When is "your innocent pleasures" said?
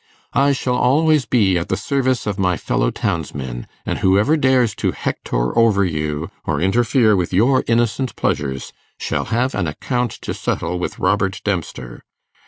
7.31-8.73